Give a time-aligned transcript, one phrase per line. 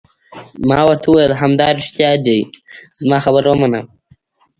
[0.69, 2.39] ما ورته وویل: همدارښتیا دي،
[2.99, 3.81] زما خبره ومنه.